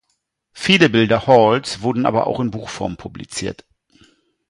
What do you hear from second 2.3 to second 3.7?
in Buchform publiziert.